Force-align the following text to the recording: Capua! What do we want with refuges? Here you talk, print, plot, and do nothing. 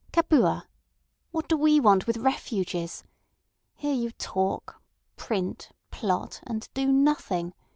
Capua! 0.11 0.67
What 1.29 1.47
do 1.47 1.55
we 1.55 1.79
want 1.79 2.07
with 2.07 2.17
refuges? 2.17 3.03
Here 3.75 3.93
you 3.93 4.09
talk, 4.09 4.81
print, 5.15 5.69
plot, 5.91 6.39
and 6.41 6.67
do 6.73 6.91
nothing. 6.91 7.53